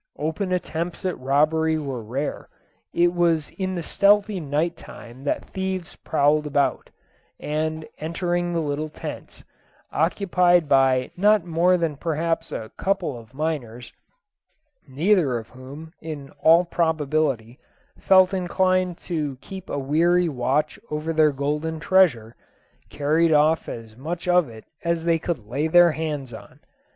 Open 0.17 0.51
attempts 0.51 1.05
at 1.05 1.15
robbery 1.19 1.77
were 1.77 2.01
rare; 2.03 2.49
it 2.91 3.13
was 3.13 3.51
in 3.51 3.75
the 3.75 3.83
stealthy 3.83 4.39
night 4.39 4.75
time 4.75 5.25
that 5.25 5.45
thieves 5.45 5.95
prowled 5.97 6.47
about, 6.47 6.89
and, 7.39 7.87
entering 7.99 8.51
the 8.51 8.61
little 8.61 8.89
tents, 8.89 9.43
occupied 9.91 10.67
by 10.67 11.11
not 11.15 11.45
more 11.45 11.77
than 11.77 11.97
perhaps 11.97 12.51
a 12.51 12.71
couple 12.77 13.15
of 13.15 13.35
miners, 13.35 13.93
neither 14.87 15.37
of 15.37 15.49
whom, 15.49 15.93
in 16.01 16.31
all 16.41 16.65
probability, 16.65 17.59
felt 17.99 18.33
inclined 18.33 18.97
to 18.97 19.37
keep 19.39 19.69
a 19.69 19.77
weary 19.77 20.27
watch 20.27 20.79
over 20.89 21.13
their 21.13 21.31
golden 21.31 21.79
treasure, 21.79 22.35
carried 22.89 23.31
off 23.31 23.69
as 23.69 23.95
much 23.95 24.27
of 24.27 24.49
it 24.49 24.65
as 24.83 25.05
they 25.05 25.19
could 25.19 25.45
lay 25.47 25.67
their 25.67 25.91
hands 25.91 26.33
on. 26.33 26.59